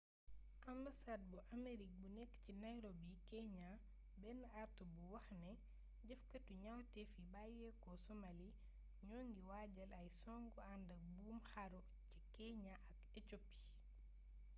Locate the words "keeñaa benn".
3.29-4.41